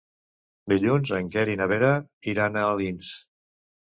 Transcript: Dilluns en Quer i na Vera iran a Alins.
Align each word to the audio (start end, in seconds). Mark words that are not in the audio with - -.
Dilluns 0.71 1.11
en 1.17 1.29
Quer 1.35 1.43
i 1.55 1.57
na 1.59 1.67
Vera 1.71 1.89
iran 2.31 2.57
a 2.57 2.65
Alins. 2.71 3.11